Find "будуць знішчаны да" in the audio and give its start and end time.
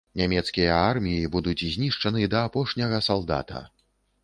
1.35-2.43